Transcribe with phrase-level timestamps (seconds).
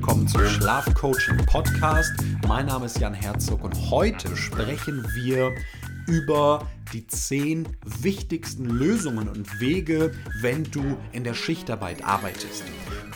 [0.00, 2.14] willkommen zum Schlafcoaching Podcast.
[2.48, 5.54] Mein Name ist Jan Herzog und heute sprechen wir
[6.06, 12.64] über die zehn wichtigsten Lösungen und Wege, wenn du in der Schichtarbeit arbeitest.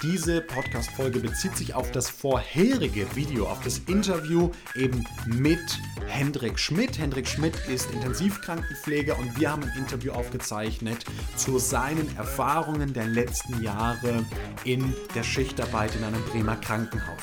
[0.03, 6.99] Diese Podcast-Folge bezieht sich auf das vorherige Video, auf das Interview eben mit Hendrik Schmidt.
[6.99, 11.05] Hendrik Schmidt ist Intensivkrankenpfleger und wir haben ein Interview aufgezeichnet
[11.37, 14.25] zu seinen Erfahrungen der letzten Jahre
[14.65, 17.23] in der Schichtarbeit in einem Bremer Krankenhaus.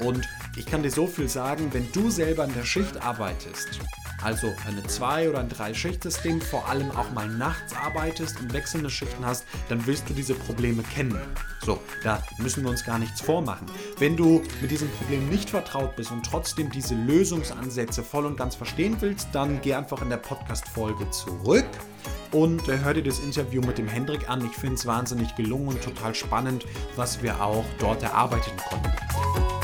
[0.00, 3.80] Und ich kann dir so viel sagen, wenn du selber in der Schicht arbeitest,
[4.22, 9.24] also eine 2 oder ein 3-Schicht-System, vor allem auch mal nachts arbeitest und wechselnde Schichten
[9.24, 11.18] hast, dann wirst du diese Probleme kennen.
[11.64, 13.66] So, da müssen wir uns gar nichts vormachen.
[13.98, 18.54] Wenn du mit diesem Problem nicht vertraut bist und trotzdem diese Lösungsansätze voll und ganz
[18.54, 21.66] verstehen willst, dann geh einfach in der Podcast-Folge zurück
[22.32, 24.44] und äh, hör dir das Interview mit dem Hendrik an.
[24.44, 26.66] Ich finde es wahnsinnig gelungen und total spannend,
[26.96, 29.61] was wir auch dort erarbeiten konnten.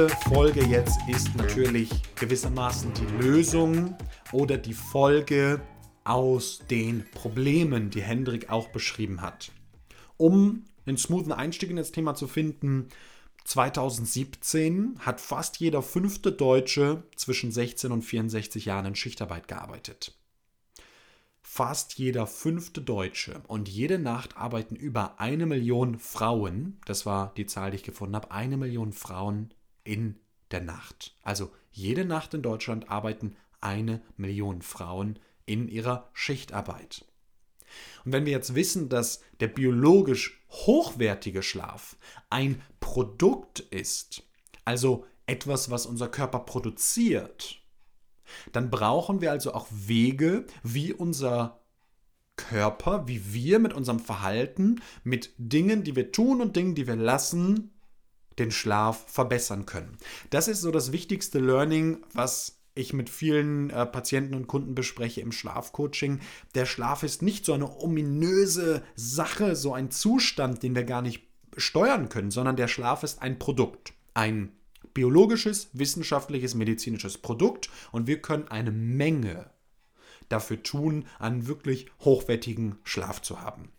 [0.00, 3.94] Diese Folge jetzt ist natürlich gewissermaßen die Lösung
[4.32, 5.60] oder die Folge
[6.04, 9.52] aus den Problemen, die Hendrik auch beschrieben hat.
[10.16, 12.88] Um einen smoothen Einstieg in das Thema zu finden,
[13.44, 20.18] 2017 hat fast jeder fünfte Deutsche zwischen 16 und 64 Jahren in Schichtarbeit gearbeitet.
[21.42, 27.44] Fast jeder fünfte Deutsche und jede Nacht arbeiten über eine Million Frauen, das war die
[27.44, 29.52] Zahl, die ich gefunden habe, eine Million Frauen
[29.84, 30.18] in
[30.50, 31.16] der Nacht.
[31.22, 37.04] Also jede Nacht in Deutschland arbeiten eine Million Frauen in ihrer Schichtarbeit.
[38.04, 41.96] Und wenn wir jetzt wissen, dass der biologisch hochwertige Schlaf
[42.28, 44.24] ein Produkt ist,
[44.64, 47.62] also etwas, was unser Körper produziert,
[48.52, 51.60] dann brauchen wir also auch Wege, wie unser
[52.36, 56.96] Körper, wie wir mit unserem Verhalten, mit Dingen, die wir tun und Dingen, die wir
[56.96, 57.72] lassen,
[58.40, 59.96] den Schlaf verbessern können.
[60.30, 65.20] Das ist so das wichtigste Learning, was ich mit vielen äh, Patienten und Kunden bespreche
[65.20, 66.20] im Schlafcoaching.
[66.54, 71.22] Der Schlaf ist nicht so eine ominöse Sache, so ein Zustand, den wir gar nicht
[71.56, 74.52] steuern können, sondern der Schlaf ist ein Produkt, ein
[74.94, 79.50] biologisches, wissenschaftliches, medizinisches Produkt und wir können eine Menge
[80.28, 83.70] dafür tun, einen wirklich hochwertigen Schlaf zu haben.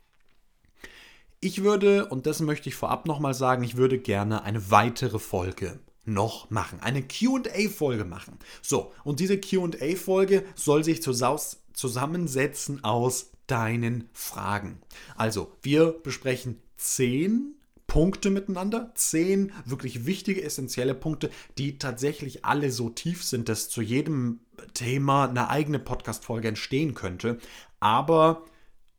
[1.44, 5.80] Ich würde, und das möchte ich vorab nochmal sagen, ich würde gerne eine weitere Folge
[6.06, 8.38] noch machen, eine QA-Folge machen.
[8.62, 14.82] So, und diese QA-Folge soll sich zusammensetzen aus deinen Fragen.
[15.16, 17.56] Also, wir besprechen zehn
[17.88, 23.82] Punkte miteinander, zehn wirklich wichtige, essentielle Punkte, die tatsächlich alle so tief sind, dass zu
[23.82, 24.42] jedem
[24.76, 27.40] Thema eine eigene Podcast-Folge entstehen könnte.
[27.80, 28.46] Aber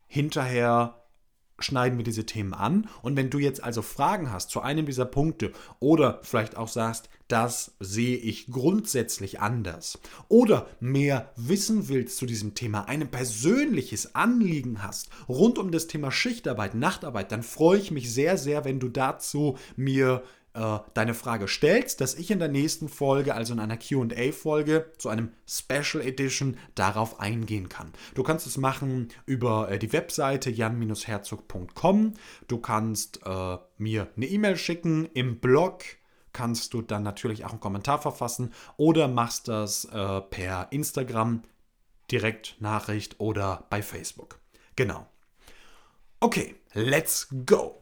[0.09, 1.02] hinterher
[1.65, 2.89] schneiden wir diese Themen an.
[3.03, 7.09] Und wenn du jetzt also Fragen hast zu einem dieser Punkte oder vielleicht auch sagst,
[7.29, 14.83] das sehe ich grundsätzlich anders oder mehr wissen willst zu diesem Thema, ein persönliches Anliegen
[14.83, 18.89] hast rund um das Thema Schichtarbeit, Nachtarbeit, dann freue ich mich sehr, sehr, wenn du
[18.89, 20.23] dazu mir
[20.55, 25.09] äh, deine Frage stellst, dass ich in der nächsten Folge, also in einer QA-Folge, zu
[25.09, 27.93] einem Special Edition darauf eingehen kann.
[28.15, 32.15] Du kannst es machen über äh, die Webseite jan-herzog.com.
[32.49, 35.85] Du kannst äh, mir eine E-Mail schicken im Blog
[36.33, 41.43] kannst du dann natürlich auch einen Kommentar verfassen oder machst das äh, per Instagram,
[42.11, 44.39] Direktnachricht oder bei Facebook.
[44.77, 45.07] Genau.
[46.21, 47.82] Okay, let's go.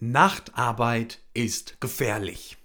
[0.00, 2.56] Nachtarbeit ist gefährlich.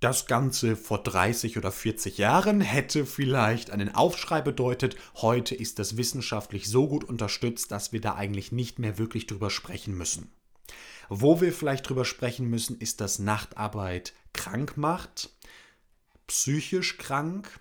[0.00, 4.96] Das Ganze vor 30 oder 40 Jahren hätte vielleicht einen Aufschrei bedeutet.
[5.14, 9.48] Heute ist das wissenschaftlich so gut unterstützt, dass wir da eigentlich nicht mehr wirklich drüber
[9.48, 10.30] sprechen müssen.
[11.08, 15.30] Wo wir vielleicht drüber sprechen müssen, ist, dass Nachtarbeit krank macht,
[16.26, 17.60] psychisch krank,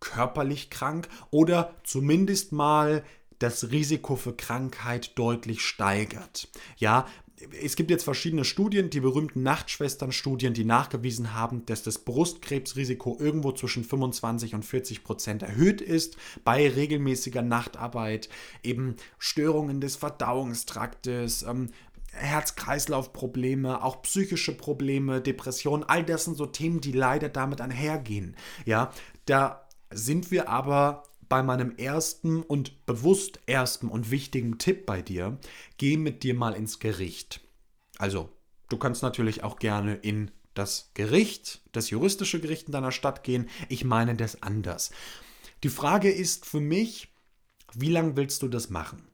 [0.00, 3.04] körperlich krank oder zumindest mal
[3.38, 6.48] das Risiko für Krankheit deutlich steigert.
[6.78, 7.06] Ja,
[7.62, 13.52] es gibt jetzt verschiedene Studien, die berühmten Nachtschwestern-Studien, die nachgewiesen haben, dass das Brustkrebsrisiko irgendwo
[13.52, 18.28] zwischen 25 und 40 Prozent erhöht ist bei regelmäßiger Nachtarbeit,
[18.62, 21.70] eben Störungen des Verdauungstraktes, ähm,
[22.12, 28.36] Herz-Kreislauf-Probleme, auch psychische Probleme, Depressionen, all das sind so Themen, die leider damit einhergehen.
[28.64, 28.90] Ja,
[29.26, 35.38] da sind wir aber bei meinem ersten und bewusst ersten und wichtigen Tipp bei dir,
[35.76, 37.40] geh mit dir mal ins Gericht.
[37.98, 38.30] Also,
[38.68, 43.48] du kannst natürlich auch gerne in das Gericht, das juristische Gericht in deiner Stadt gehen.
[43.68, 44.90] Ich meine das anders.
[45.62, 47.08] Die Frage ist für mich,
[47.74, 49.06] wie lange willst du das machen?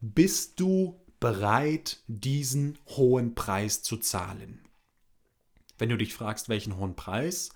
[0.00, 4.60] Bist du bereit, diesen hohen Preis zu zahlen?
[5.78, 7.50] Wenn du dich fragst, welchen hohen Preis,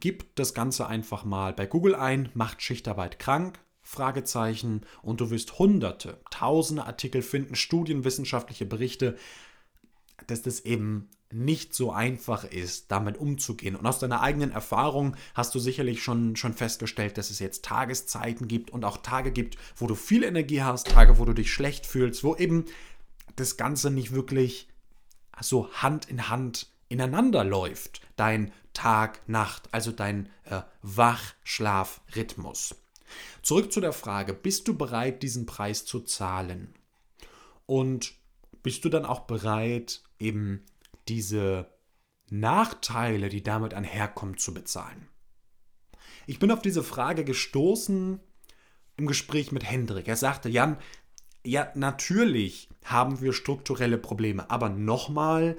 [0.00, 5.58] gib das Ganze einfach mal bei Google ein, macht Schichtarbeit krank, Fragezeichen, und du wirst
[5.58, 9.16] hunderte, tausende Artikel finden, Studien, wissenschaftliche Berichte,
[10.26, 13.74] dass das eben nicht so einfach ist, damit umzugehen.
[13.74, 18.48] Und aus deiner eigenen Erfahrung hast du sicherlich schon, schon festgestellt, dass es jetzt Tageszeiten
[18.48, 21.86] gibt und auch Tage gibt, wo du viel Energie hast, Tage, wo du dich schlecht
[21.86, 22.66] fühlst, wo eben
[23.36, 24.68] das Ganze nicht wirklich
[25.40, 28.00] so Hand in Hand ineinander läuft.
[28.16, 32.76] Dein Tag-Nacht, also dein äh, Wach-Schlaf-Rhythmus.
[33.42, 36.74] Zurück zu der Frage, bist du bereit, diesen Preis zu zahlen?
[37.66, 38.14] Und
[38.62, 40.64] bist du dann auch bereit, eben
[41.08, 41.66] diese
[42.30, 45.08] Nachteile, die damit einherkommen, zu bezahlen?
[46.26, 48.20] Ich bin auf diese Frage gestoßen
[48.96, 50.06] im Gespräch mit Hendrik.
[50.08, 50.78] Er sagte, Jan,
[51.44, 55.56] ja, natürlich haben wir strukturelle Probleme, aber nochmal,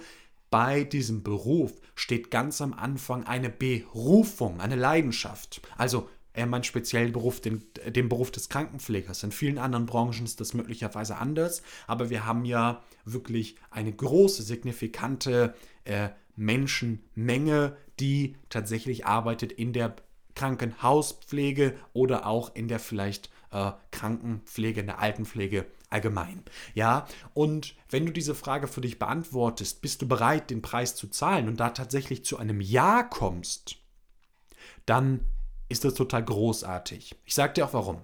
[0.54, 5.64] bei diesem Beruf steht ganz am Anfang eine Berufung, eine Leidenschaft.
[5.80, 9.24] Also er meint speziell Beruf, den, den Beruf des Krankenpflegers.
[9.24, 14.44] In vielen anderen Branchen ist das möglicherweise anders, aber wir haben ja wirklich eine große,
[14.44, 15.56] signifikante
[15.86, 19.96] äh, Menschenmenge, die tatsächlich arbeitet in der
[20.36, 26.44] Krankenhauspflege oder auch in der vielleicht äh, Krankenpflege, in der Altenpflege allgemein.
[26.74, 31.08] Ja, und wenn du diese Frage für dich beantwortest, bist du bereit, den Preis zu
[31.08, 33.78] zahlen und da tatsächlich zu einem Ja kommst,
[34.86, 35.26] dann
[35.70, 37.16] ist das total großartig.
[37.26, 38.02] Ich sage dir auch warum.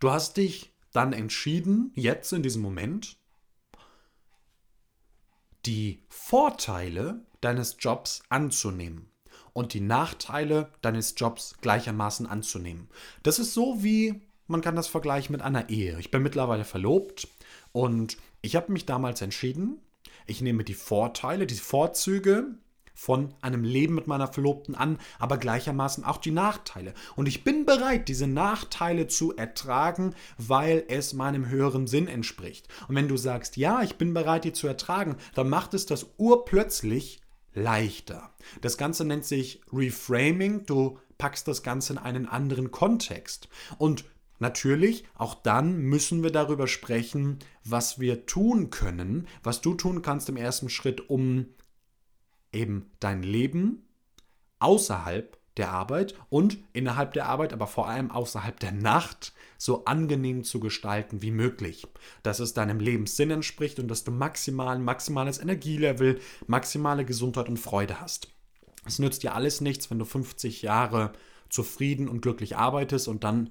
[0.00, 3.16] Du hast dich dann entschieden, jetzt in diesem Moment,
[5.66, 9.10] die Vorteile deines Jobs anzunehmen
[9.52, 12.88] und die Nachteile deines Jobs gleichermaßen anzunehmen.
[13.22, 15.98] Das ist so wie, man kann das vergleichen mit einer Ehe.
[16.00, 17.28] Ich bin mittlerweile verlobt
[17.72, 19.80] und ich habe mich damals entschieden,
[20.26, 22.46] ich nehme die Vorteile, die Vorzüge
[22.94, 26.94] von einem Leben mit meiner Verlobten an, aber gleichermaßen auch die Nachteile.
[27.14, 32.66] Und ich bin bereit, diese Nachteile zu ertragen, weil es meinem höheren Sinn entspricht.
[32.88, 36.06] Und wenn du sagst, ja, ich bin bereit, die zu ertragen, dann macht es das
[36.16, 37.20] urplötzlich
[37.54, 38.32] leichter.
[38.62, 40.66] Das Ganze nennt sich Reframing.
[40.66, 43.48] Du packst das Ganze in einen anderen Kontext.
[43.78, 44.04] Und
[44.38, 50.28] Natürlich, auch dann müssen wir darüber sprechen, was wir tun können, was du tun kannst
[50.28, 51.46] im ersten Schritt, um
[52.52, 53.88] eben dein Leben
[54.60, 60.44] außerhalb der Arbeit und innerhalb der Arbeit, aber vor allem außerhalb der Nacht so angenehm
[60.44, 61.86] zu gestalten wie möglich.
[62.22, 68.00] Dass es deinem Lebenssinn entspricht und dass du maximal, maximales Energielevel, maximale Gesundheit und Freude
[68.00, 68.28] hast.
[68.86, 71.12] Es nützt dir alles nichts, wenn du 50 Jahre
[71.50, 73.50] zufrieden und glücklich arbeitest und dann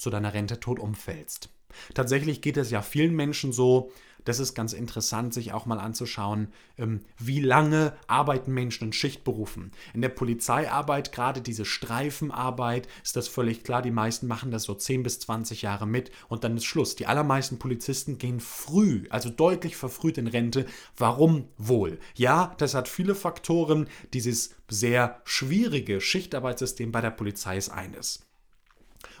[0.00, 1.50] zu deiner Rente tot umfällst.
[1.94, 3.92] Tatsächlich geht es ja vielen Menschen so,
[4.24, 9.72] das ist ganz interessant, sich auch mal anzuschauen, ähm, wie lange arbeiten Menschen in Schichtberufen.
[9.94, 13.82] In der Polizeiarbeit, gerade diese Streifenarbeit, ist das völlig klar.
[13.82, 16.96] Die meisten machen das so 10 bis 20 Jahre mit und dann ist Schluss.
[16.96, 20.66] Die allermeisten Polizisten gehen früh, also deutlich verfrüht in Rente.
[20.96, 21.98] Warum wohl?
[22.14, 23.88] Ja, das hat viele Faktoren.
[24.12, 28.26] Dieses sehr schwierige Schichtarbeitssystem bei der Polizei ist eines.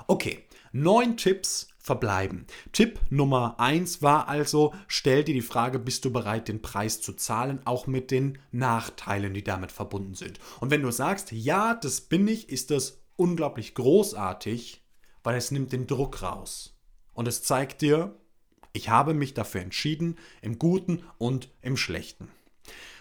[0.06, 2.46] Okay, neun Tipps verbleiben.
[2.72, 7.14] Tipp Nummer 1 war also, stell dir die Frage, bist du bereit, den Preis zu
[7.14, 10.38] zahlen, auch mit den Nachteilen, die damit verbunden sind.
[10.60, 14.82] Und wenn du sagst, ja, das bin ich, ist das unglaublich großartig,
[15.22, 16.78] weil es nimmt den Druck raus.
[17.12, 18.14] Und es zeigt dir,
[18.72, 22.28] ich habe mich dafür entschieden, im Guten und im Schlechten.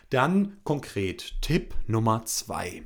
[0.09, 2.83] Dann konkret Tipp Nummer 2.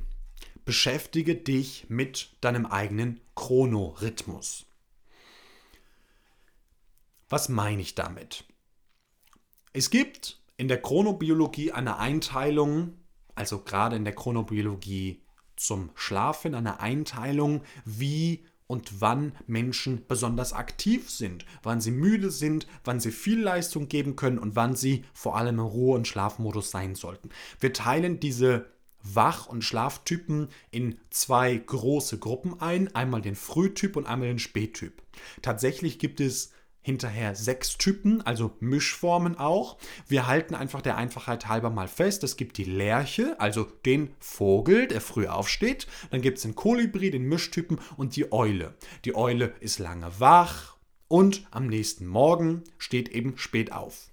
[0.64, 4.63] Beschäftige dich mit deinem eigenen Chronorhythmus.
[7.28, 8.44] Was meine ich damit?
[9.72, 12.94] Es gibt in der Chronobiologie eine Einteilung,
[13.34, 15.22] also gerade in der Chronobiologie
[15.56, 22.66] zum Schlafen, eine Einteilung, wie und wann Menschen besonders aktiv sind, wann sie müde sind,
[22.82, 26.70] wann sie viel Leistung geben können und wann sie vor allem im Ruhe- und Schlafmodus
[26.70, 27.28] sein sollten.
[27.60, 28.66] Wir teilen diese
[29.02, 35.02] Wach- und Schlaftypen in zwei große Gruppen ein, einmal den Frühtyp und einmal den Spättyp.
[35.42, 36.52] Tatsächlich gibt es
[36.84, 39.78] hinterher sechs Typen, also Mischformen auch.
[40.06, 44.86] Wir halten einfach der Einfachheit halber mal fest, es gibt die Lerche, also den Vogel,
[44.86, 45.86] der früh aufsteht.
[46.10, 48.74] Dann gibt es den Kolibri, den Mischtypen und die Eule.
[49.06, 50.76] Die Eule ist lange wach
[51.08, 54.10] und am nächsten Morgen steht eben spät auf.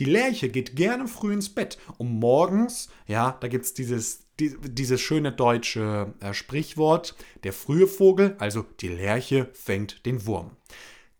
[0.00, 4.56] Die Lerche geht gerne früh ins Bett, um morgens, ja, da gibt es dieses, die,
[4.60, 10.56] dieses schöne deutsche äh, Sprichwort, der frühe Vogel, also die Lerche, fängt den Wurm.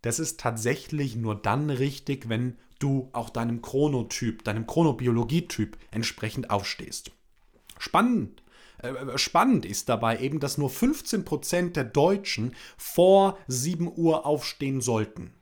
[0.03, 7.11] Das ist tatsächlich nur dann richtig, wenn du auch deinem Chronotyp, deinem Chronobiologietyp entsprechend aufstehst.
[7.79, 8.43] Spannend
[8.83, 14.81] äh, äh, spannend ist dabei eben, dass nur 15% der Deutschen vor 7 Uhr aufstehen
[14.81, 15.33] sollten.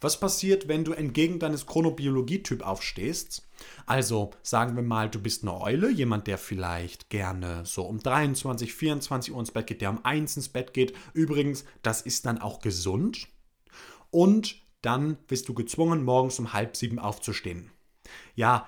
[0.00, 3.46] Was passiert, wenn du entgegen deines Chronobiologietyp aufstehst?
[3.84, 8.72] Also sagen wir mal, du bist eine Eule, jemand, der vielleicht gerne so um 23,
[8.72, 10.94] 24 Uhr ins Bett geht, der um 1 ins Bett geht.
[11.14, 13.28] Übrigens, das ist dann auch gesund.
[14.16, 17.70] Und dann bist du gezwungen, morgens um halb sieben aufzustehen.
[18.34, 18.66] Ja,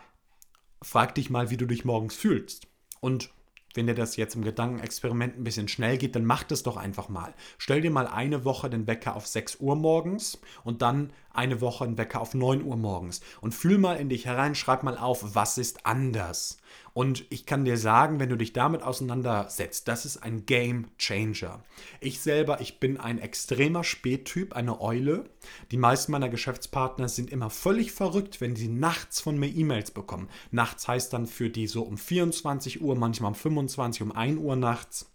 [0.83, 2.67] frag dich mal, wie du dich morgens fühlst.
[3.01, 3.31] Und
[3.73, 7.09] wenn dir das jetzt im Gedankenexperiment ein bisschen schnell geht, dann mach das doch einfach
[7.09, 7.33] mal.
[7.57, 11.87] Stell dir mal eine Woche den Wecker auf 6 Uhr morgens und dann eine Woche
[11.87, 13.21] den Wecker auf 9 Uhr morgens.
[13.41, 16.59] Und fühl mal in dich herein, schreib mal auf, was ist anders.
[16.95, 21.63] Und ich kann dir sagen, wenn du dich damit auseinandersetzt, das ist ein Game Changer.
[22.01, 25.31] Ich selber, ich bin ein extremer Spättyp, eine Eule.
[25.71, 30.29] Die meisten meiner Geschäftspartner sind immer völlig verrückt, wenn sie nachts von mir E-Mails bekommen.
[30.51, 34.57] Nachts heißt dann für die so um 24 Uhr, manchmal um 25, um 1 Uhr
[34.57, 35.09] nachts.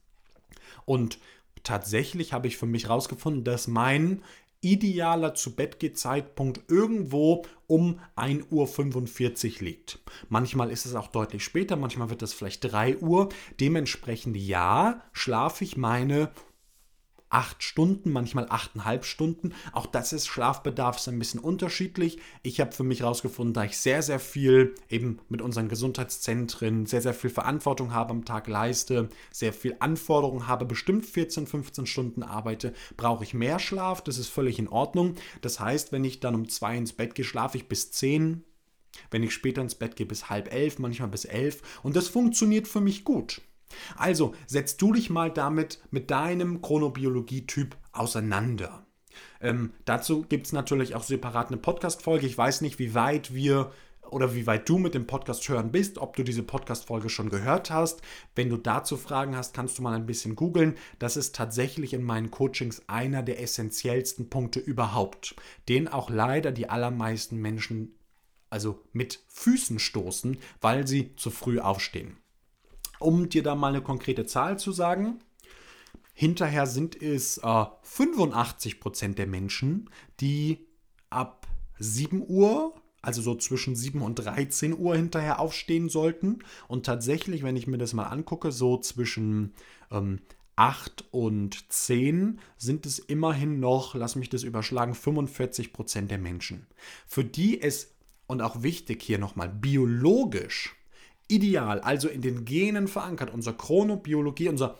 [0.85, 1.19] Und
[1.63, 4.21] tatsächlich habe ich für mich herausgefunden, dass mein
[4.63, 9.99] idealer zu Bett Zeitpunkt irgendwo um 1.45 Uhr liegt.
[10.29, 13.29] Manchmal ist es auch deutlich später, manchmal wird es vielleicht 3 Uhr.
[13.59, 16.31] Dementsprechend ja, schlafe ich meine
[17.33, 19.53] acht Stunden, manchmal achteinhalb Stunden.
[19.71, 22.19] Auch das ist Schlafbedarf ist ein bisschen unterschiedlich.
[22.43, 27.01] Ich habe für mich herausgefunden, da ich sehr, sehr viel eben mit unseren Gesundheitszentren, sehr,
[27.01, 32.21] sehr viel Verantwortung habe am Tag leiste, sehr viel Anforderungen habe, bestimmt 14, 15 Stunden
[32.21, 34.01] arbeite, brauche ich mehr Schlaf.
[34.01, 35.15] Das ist völlig in Ordnung.
[35.41, 38.43] Das heißt, wenn ich dann um zwei ins Bett gehe, schlafe ich bis zehn.
[39.09, 41.61] Wenn ich später ins Bett gehe, bis halb elf, manchmal bis elf.
[41.81, 43.41] Und das funktioniert für mich gut.
[43.95, 48.85] Also setzt du dich mal damit mit deinem Chronobiologie-Typ auseinander.
[49.41, 52.25] Ähm, dazu gibt es natürlich auch separat eine Podcast-Folge.
[52.25, 53.71] Ich weiß nicht, wie weit wir
[54.09, 57.71] oder wie weit du mit dem Podcast hören bist, ob du diese Podcast-Folge schon gehört
[57.71, 58.01] hast.
[58.35, 60.75] Wenn du dazu Fragen hast, kannst du mal ein bisschen googeln.
[60.99, 65.35] Das ist tatsächlich in meinen Coachings einer der essentiellsten Punkte überhaupt,
[65.67, 67.95] den auch leider die allermeisten Menschen
[68.49, 72.17] also mit Füßen stoßen, weil sie zu früh aufstehen.
[73.03, 75.19] Um dir da mal eine konkrete Zahl zu sagen,
[76.13, 80.67] hinterher sind es äh, 85% der Menschen, die
[81.09, 81.47] ab
[81.79, 86.39] 7 Uhr, also so zwischen 7 und 13 Uhr hinterher aufstehen sollten.
[86.67, 89.53] Und tatsächlich, wenn ich mir das mal angucke, so zwischen
[89.91, 90.19] ähm,
[90.55, 96.67] 8 und 10 sind es immerhin noch, lass mich das überschlagen, 45% der Menschen.
[97.07, 97.95] Für die es,
[98.27, 100.75] und auch wichtig hier nochmal, biologisch
[101.33, 103.33] ideal, also in den Genen verankert.
[103.33, 104.77] Unser Chronobiologie, unser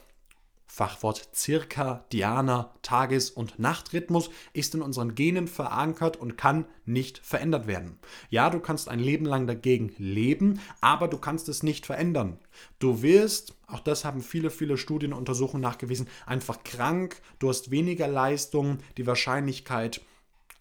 [0.68, 8.00] Fachwort Zirkadianer Tages- und Nachtrhythmus ist in unseren Genen verankert und kann nicht verändert werden.
[8.32, 12.40] Ja, du kannst ein Leben lang dagegen leben, aber du kannst es nicht verändern.
[12.80, 17.70] Du wirst, auch das haben viele, viele Studien und Untersuchungen nachgewiesen, einfach krank, du hast
[17.70, 20.02] weniger Leistung, die Wahrscheinlichkeit,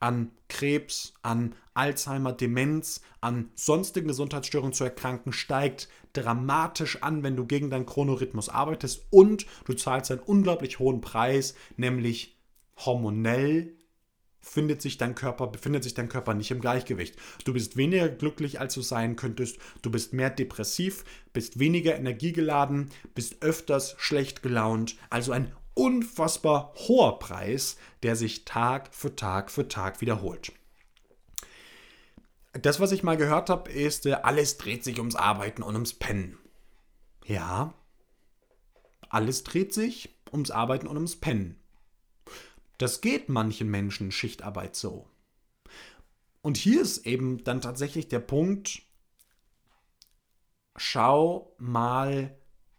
[0.02, 7.46] an Krebs, an Alzheimer, Demenz, an sonstigen Gesundheitsstörungen zu erkranken, steigt dramatisch an, wenn du
[7.46, 12.36] gegen deinen Chronorhythmus arbeitest und du zahlst einen unglaublich hohen Preis, nämlich
[12.84, 13.76] hormonell
[14.40, 17.14] findet sich dein Körper, befindet sich dein Körper nicht im Gleichgewicht.
[17.44, 19.58] Du bist weniger glücklich, als du sein könntest.
[19.82, 24.96] Du bist mehr depressiv, bist weniger energiegeladen, bist öfters schlecht gelaunt.
[25.10, 30.52] Also ein unfassbar hoher Preis, der sich Tag für Tag für Tag wiederholt.
[32.52, 35.94] Das, was ich mal gehört habe, ist, äh, alles dreht sich ums Arbeiten und ums
[35.94, 36.38] Pennen.
[37.24, 37.72] Ja,
[39.08, 41.58] alles dreht sich ums Arbeiten und ums Pennen.
[42.78, 45.08] Das geht manchen Menschen Schichtarbeit so.
[46.42, 48.82] Und hier ist eben dann tatsächlich der Punkt,
[50.76, 52.36] schau mal,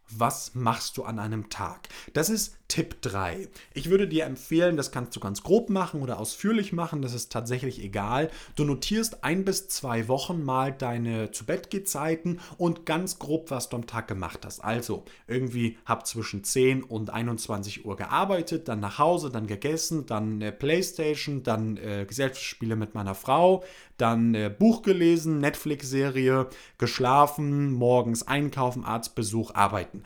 [0.10, 1.88] was machst du an einem Tag?
[2.14, 3.48] Das ist Tipp 3.
[3.74, 7.32] Ich würde dir empfehlen, das kannst du ganz grob machen oder ausführlich machen, das ist
[7.32, 8.32] tatsächlich egal.
[8.56, 13.70] Du notierst ein bis zwei Wochen mal deine zu Bett Zeiten und ganz grob, was
[13.70, 14.64] du am Tag gemacht hast.
[14.64, 20.42] Also irgendwie hab zwischen 10 und 21 Uhr gearbeitet, dann nach Hause, dann gegessen, dann
[20.42, 23.64] äh, Playstation, dann äh, Gesellschaftsspiele mit meiner Frau,
[23.98, 30.04] dann äh, Buch gelesen, Netflix-Serie, geschlafen, morgens einkaufen, Arztbesuch, arbeiten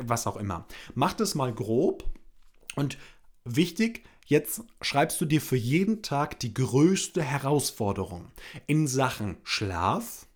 [0.00, 0.66] was auch immer.
[0.94, 2.04] Macht es mal grob
[2.76, 2.98] und
[3.44, 8.32] wichtig, Jetzt schreibst du dir für jeden Tag die größte Herausforderung
[8.66, 10.26] in Sachen Schlaf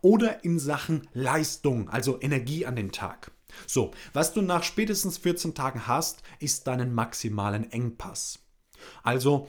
[0.00, 3.32] oder in Sachen Leistung, also Energie an den Tag.
[3.66, 8.38] So, was du nach spätestens 14 Tagen hast, ist deinen maximalen Engpass.
[9.02, 9.48] Also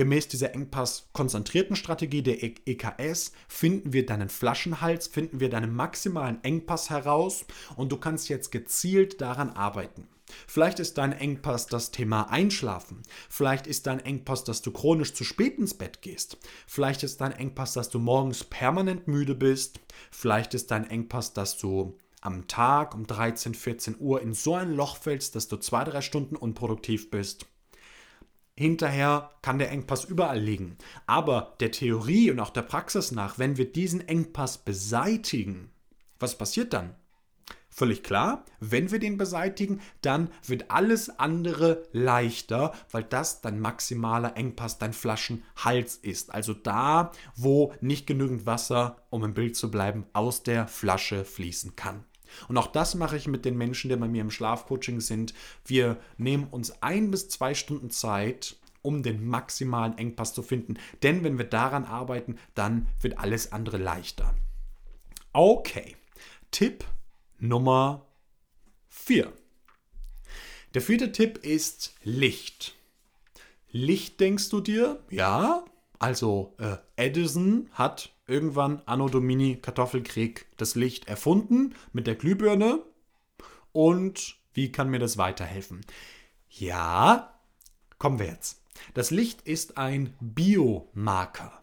[0.00, 6.88] gemäß dieser Engpass-konzentrierten Strategie der EKS finden wir deinen Flaschenhals, finden wir deinen maximalen Engpass
[6.88, 7.44] heraus
[7.76, 10.08] und du kannst jetzt gezielt daran arbeiten.
[10.46, 13.02] Vielleicht ist dein Engpass das Thema Einschlafen.
[13.28, 16.38] Vielleicht ist dein Engpass, dass du chronisch zu spät ins Bett gehst.
[16.66, 19.80] Vielleicht ist dein Engpass, dass du morgens permanent müde bist.
[20.10, 24.72] Vielleicht ist dein Engpass, dass du am Tag um 13, 14 Uhr in so ein
[24.72, 27.44] Loch fällst, dass du zwei, drei Stunden unproduktiv bist.
[28.60, 30.76] Hinterher kann der Engpass überall liegen.
[31.06, 35.70] Aber der Theorie und auch der Praxis nach, wenn wir diesen Engpass beseitigen,
[36.18, 36.94] was passiert dann?
[37.70, 44.36] Völlig klar, wenn wir den beseitigen, dann wird alles andere leichter, weil das dein maximaler
[44.36, 46.34] Engpass, dein Flaschenhals ist.
[46.34, 51.76] Also da, wo nicht genügend Wasser, um im Bild zu bleiben, aus der Flasche fließen
[51.76, 52.04] kann.
[52.48, 55.34] Und auch das mache ich mit den Menschen, die bei mir im Schlafcoaching sind.
[55.64, 60.78] Wir nehmen uns ein bis zwei Stunden Zeit, um den maximalen Engpass zu finden.
[61.02, 64.34] Denn wenn wir daran arbeiten, dann wird alles andere leichter.
[65.32, 65.96] Okay,
[66.50, 66.84] Tipp
[67.38, 68.06] Nummer
[68.88, 69.32] 4.
[70.74, 72.74] Der vierte Tipp ist Licht.
[73.70, 75.02] Licht denkst du dir?
[75.10, 75.64] Ja.
[75.98, 82.82] Also äh, Edison hat irgendwann Anno Domini Kartoffelkrieg das Licht erfunden mit der Glühbirne.
[83.72, 85.80] Und wie kann mir das weiterhelfen?
[86.48, 87.38] Ja,
[87.98, 88.62] kommen wir jetzt.
[88.94, 91.62] Das Licht ist ein Biomarker.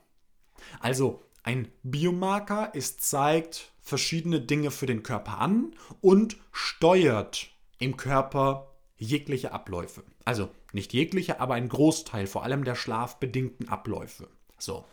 [0.79, 8.74] Also ein Biomarker, es zeigt verschiedene Dinge für den Körper an und steuert im Körper
[8.97, 10.03] jegliche Abläufe.
[10.25, 14.27] Also nicht jegliche, aber ein Großteil, vor allem der schlafbedingten Abläufe.
[14.57, 14.86] So.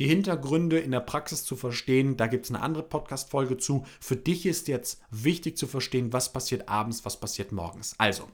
[0.00, 3.84] Die Hintergründe in der Praxis zu verstehen, da gibt es eine andere Podcast-Folge zu.
[4.00, 7.94] Für dich ist jetzt wichtig zu verstehen, was passiert abends, was passiert morgens.
[7.98, 8.26] Also,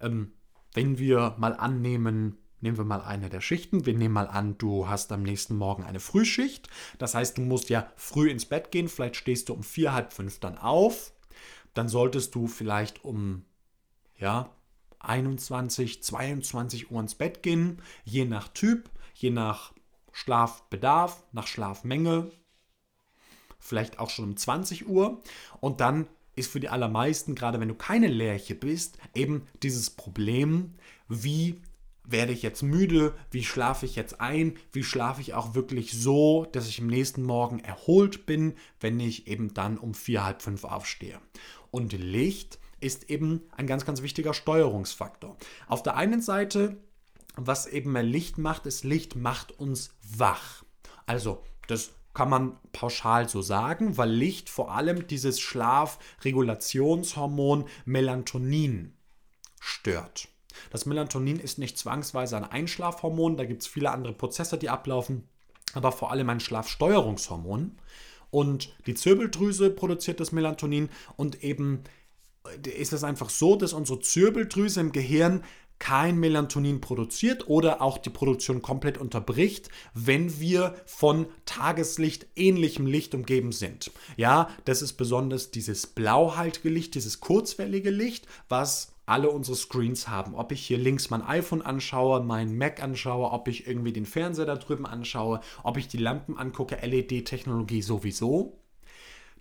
[0.00, 0.34] ähm,
[0.72, 3.86] wenn wir mal annehmen, nehmen wir mal eine der Schichten.
[3.86, 6.68] Wir nehmen mal an, du hast am nächsten Morgen eine Frühschicht.
[6.98, 8.86] Das heißt, du musst ja früh ins Bett gehen.
[8.86, 11.12] Vielleicht stehst du um vier, halb fünf dann auf.
[11.74, 13.44] Dann solltest du vielleicht um
[14.16, 14.54] ja,
[15.00, 19.72] 21, 22 Uhr ins Bett gehen, je nach Typ, je nach
[20.16, 22.30] Schlafbedarf, nach Schlafmenge,
[23.58, 25.20] vielleicht auch schon um 20 Uhr.
[25.60, 30.74] Und dann ist für die allermeisten, gerade wenn du keine Lerche bist, eben dieses Problem,
[31.06, 31.60] wie
[32.02, 36.46] werde ich jetzt müde, wie schlafe ich jetzt ein, wie schlafe ich auch wirklich so,
[36.50, 40.64] dass ich am nächsten Morgen erholt bin, wenn ich eben dann um vier, halb fünf
[40.64, 41.20] aufstehe.
[41.70, 45.36] Und Licht ist eben ein ganz, ganz wichtiger Steuerungsfaktor.
[45.66, 46.78] Auf der einen Seite
[47.36, 50.64] was eben mehr Licht macht, ist Licht macht uns wach.
[51.06, 58.96] Also, das kann man pauschal so sagen, weil Licht vor allem dieses Schlafregulationshormon Melatonin
[59.60, 60.28] stört.
[60.70, 65.28] Das Melatonin ist nicht zwangsweise ein Einschlafhormon, da gibt es viele andere Prozesse, die ablaufen,
[65.74, 67.76] aber vor allem ein Schlafsteuerungshormon.
[68.30, 71.84] Und die Zirbeldrüse produziert das Melatonin und eben
[72.64, 75.44] ist es einfach so, dass unsere Zirbeldrüse im Gehirn
[75.78, 83.14] kein Melatonin produziert oder auch die Produktion komplett unterbricht, wenn wir von Tageslicht ähnlichem Licht
[83.14, 83.90] umgeben sind.
[84.16, 90.34] Ja, das ist besonders dieses blauhaltige Licht, dieses kurzwellige Licht, was alle unsere Screens haben.
[90.34, 94.46] Ob ich hier links mein iPhone anschaue, mein Mac anschaue, ob ich irgendwie den Fernseher
[94.46, 98.58] da drüben anschaue, ob ich die Lampen angucke, LED-Technologie sowieso.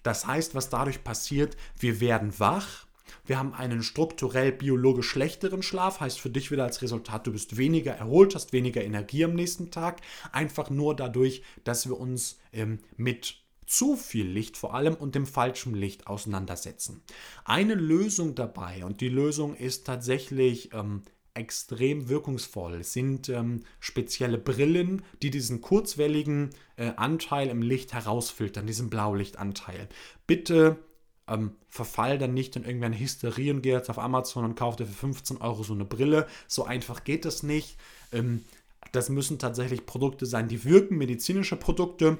[0.04, 2.85] Das heißt, was dadurch passiert, wir werden wach,
[3.26, 7.58] wir haben einen strukturell biologisch schlechteren Schlaf, heißt für dich wieder als Resultat, du bist
[7.58, 10.02] weniger erholt, hast weniger Energie am nächsten Tag.
[10.32, 15.26] Einfach nur dadurch, dass wir uns ähm, mit zu viel Licht vor allem und dem
[15.26, 17.02] falschen Licht auseinandersetzen.
[17.46, 21.02] Eine Lösung dabei, und die Lösung ist tatsächlich ähm,
[21.34, 28.90] extrem wirkungsvoll, sind ähm, spezielle Brillen, die diesen kurzwelligen äh, Anteil im Licht herausfiltern, diesen
[28.90, 29.90] Blaulichtanteil.
[30.28, 30.78] Bitte
[31.28, 34.86] ähm, verfall dann nicht in irgendeine Hysterie und gehe jetzt auf Amazon und kaufe dir
[34.86, 36.28] für 15 Euro so eine Brille.
[36.48, 37.78] So einfach geht das nicht.
[38.12, 38.44] Ähm,
[38.92, 42.20] das müssen tatsächlich Produkte sein, die wirken, medizinische Produkte.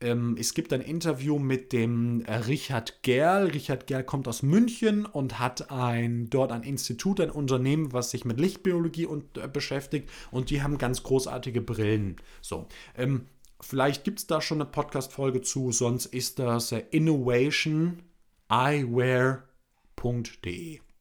[0.00, 3.46] Ähm, es gibt ein Interview mit dem äh, Richard Gerl.
[3.46, 8.24] Richard Gerl kommt aus München und hat ein, dort ein Institut, ein Unternehmen, was sich
[8.24, 10.10] mit Lichtbiologie und, äh, beschäftigt.
[10.30, 12.16] Und die haben ganz großartige Brillen.
[12.42, 12.66] So.
[12.96, 13.26] Ähm,
[13.60, 18.02] vielleicht gibt es da schon eine Podcast-Folge zu, sonst ist das äh, Innovation
[18.48, 19.40] eyewear.de.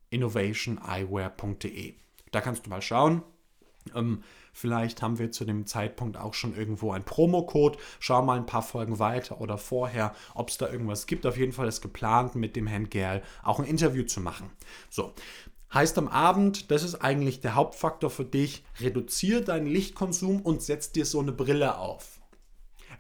[0.10, 1.94] innovationeyewear.de.
[2.32, 3.24] Da kannst du mal schauen.
[3.96, 7.78] Ähm, vielleicht haben wir zu dem Zeitpunkt auch schon irgendwo einen Promocode.
[8.00, 11.26] Schau mal ein paar Folgen weiter oder vorher, ob es da irgendwas gibt.
[11.26, 14.50] Auf jeden Fall ist geplant, mit dem Herrn Gerl auch ein Interview zu machen.
[14.90, 15.14] So.
[15.74, 20.92] Heißt am Abend, das ist eigentlich der Hauptfaktor für dich, reduziere deinen Lichtkonsum und setz
[20.92, 22.13] dir so eine Brille auf.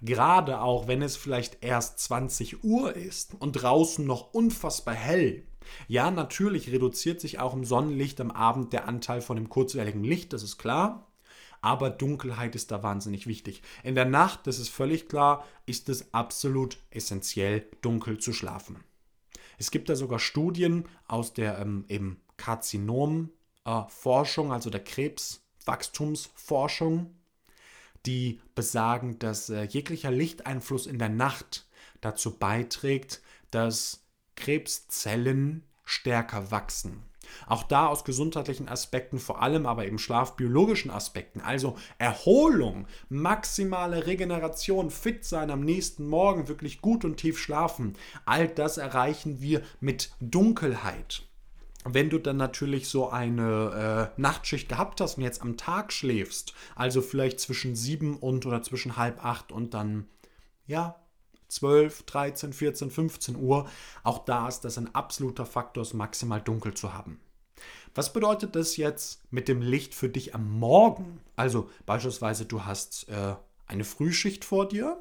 [0.06, 5.44] Gerade auch, wenn es vielleicht erst 20 Uhr ist und draußen noch unfassbar hell,
[5.88, 10.34] ja, natürlich reduziert sich auch im Sonnenlicht am Abend der Anteil von dem kurzwelligen Licht,
[10.34, 11.08] das ist klar.
[11.62, 13.62] Aber Dunkelheit ist da wahnsinnig wichtig.
[13.82, 18.84] In der Nacht, das ist völlig klar, ist es absolut essentiell, dunkel zu schlafen.
[19.58, 27.16] Es gibt da sogar Studien aus der ähm, eben Karzinom-Forschung, äh, also der Krebswachstumsforschung,
[28.06, 31.68] die besagen, dass äh, jeglicher Lichteinfluss in der Nacht
[32.02, 37.04] dazu beiträgt, dass Krebszellen stärker wachsen.
[37.48, 44.92] Auch da aus gesundheitlichen Aspekten, vor allem aber eben schlafbiologischen Aspekten, also Erholung, maximale Regeneration,
[44.92, 50.12] fit sein am nächsten Morgen, wirklich gut und tief schlafen, all das erreichen wir mit
[50.20, 51.24] Dunkelheit.
[51.86, 56.54] Wenn du dann natürlich so eine äh, Nachtschicht gehabt hast und jetzt am Tag schläfst,
[56.76, 60.08] also vielleicht zwischen sieben und oder zwischen halb acht und dann
[60.66, 60.96] ja
[61.50, 63.70] 12, 13, 14, 15 Uhr.
[64.04, 67.20] Auch da ist das ein absoluter Faktor, es maximal dunkel zu haben.
[67.96, 71.22] Was bedeutet das jetzt mit dem Licht für dich am Morgen?
[71.36, 73.36] Also beispielsweise du hast äh,
[73.68, 75.00] eine Frühschicht vor dir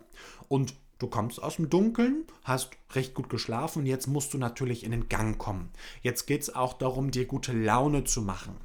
[0.48, 4.84] und du kommst aus dem Dunkeln, hast recht gut geschlafen und jetzt musst du natürlich
[4.84, 5.70] in den Gang kommen.
[6.02, 8.56] Jetzt geht es auch darum, dir gute Laune zu machen.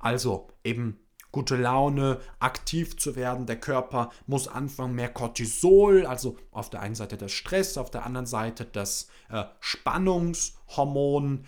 [0.00, 0.98] Also eben
[1.30, 3.46] gute Laune, aktiv zu werden.
[3.46, 8.06] Der Körper muss anfangen, mehr Cortisol, also auf der einen Seite das Stress, auf der
[8.06, 11.44] anderen Seite das äh, Spannungshormon,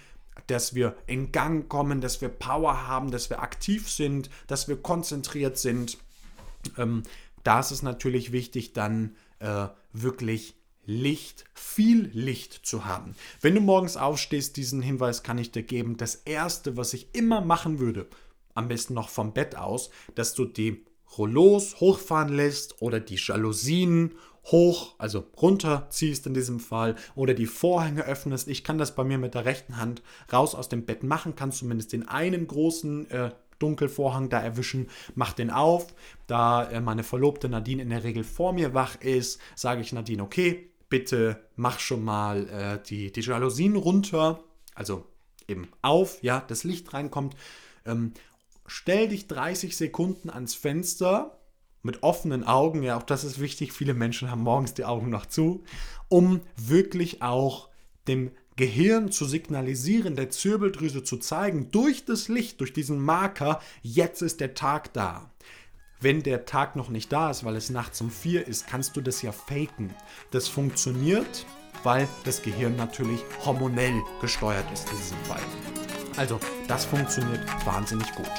[0.48, 4.76] dass wir in Gang kommen, dass wir Power haben, dass wir aktiv sind, dass wir
[4.76, 5.98] konzentriert sind.
[6.76, 7.04] Ähm,
[7.44, 13.16] da ist es natürlich wichtig, dann äh, wirklich Licht, viel Licht zu haben.
[13.40, 15.96] Wenn du morgens aufstehst, diesen Hinweis kann ich dir geben.
[15.96, 18.06] Das Erste, was ich immer machen würde,
[18.54, 20.86] am besten noch vom Bett aus, dass du die
[21.18, 24.14] Rollos hochfahren lässt oder die Jalousien
[24.46, 28.48] hoch, also runterziehst in diesem Fall oder die Vorhänge öffnest.
[28.48, 31.52] Ich kann das bei mir mit der rechten Hand raus aus dem Bett machen, kann
[31.52, 35.94] zumindest den einen großen äh, Dunkelvorhang da erwischen, mach den auf.
[36.26, 40.22] Da äh, meine Verlobte Nadine in der Regel vor mir wach ist, sage ich Nadine,
[40.22, 44.40] okay, bitte mach schon mal äh, die, die Jalousien runter,
[44.74, 45.06] also
[45.48, 47.36] eben auf, ja, das Licht reinkommt.
[47.84, 48.12] Ähm,
[48.66, 51.38] stell dich 30 Sekunden ans Fenster
[51.82, 55.26] mit offenen Augen, ja, auch das ist wichtig, viele Menschen haben morgens die Augen noch
[55.26, 55.62] zu,
[56.08, 57.68] um wirklich auch
[58.08, 64.22] dem Gehirn zu signalisieren, der Zirbeldrüse zu zeigen, durch das Licht, durch diesen Marker, jetzt
[64.22, 65.30] ist der Tag da.
[66.00, 69.00] Wenn der Tag noch nicht da ist, weil es nachts um vier ist, kannst du
[69.00, 69.94] das ja faken.
[70.30, 71.46] Das funktioniert,
[71.84, 75.42] weil das Gehirn natürlich hormonell gesteuert ist in diesem Fall.
[76.16, 78.30] Also, das funktioniert wahnsinnig gut.